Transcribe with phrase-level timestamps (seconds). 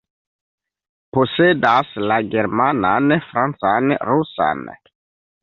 [1.17, 4.67] Posedas la germanan, francan, rusan.